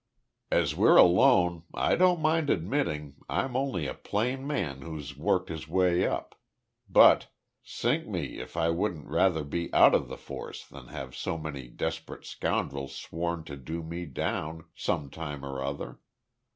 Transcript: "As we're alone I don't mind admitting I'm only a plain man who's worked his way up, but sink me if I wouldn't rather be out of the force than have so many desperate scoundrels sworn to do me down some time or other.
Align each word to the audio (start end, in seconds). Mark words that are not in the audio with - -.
"As 0.49 0.75
we're 0.75 0.97
alone 0.97 1.61
I 1.75 1.95
don't 1.95 2.21
mind 2.21 2.49
admitting 2.49 3.17
I'm 3.29 3.55
only 3.55 3.85
a 3.85 3.93
plain 3.93 4.47
man 4.47 4.81
who's 4.81 5.15
worked 5.15 5.49
his 5.49 5.67
way 5.67 6.07
up, 6.07 6.33
but 6.89 7.27
sink 7.61 8.07
me 8.07 8.39
if 8.39 8.57
I 8.57 8.69
wouldn't 8.71 9.05
rather 9.07 9.43
be 9.43 9.71
out 9.75 9.93
of 9.93 10.07
the 10.07 10.17
force 10.17 10.65
than 10.67 10.87
have 10.87 11.15
so 11.15 11.37
many 11.37 11.67
desperate 11.67 12.25
scoundrels 12.25 12.95
sworn 12.95 13.43
to 13.43 13.55
do 13.55 13.83
me 13.83 14.07
down 14.07 14.65
some 14.75 15.11
time 15.11 15.45
or 15.45 15.61
other. 15.61 15.99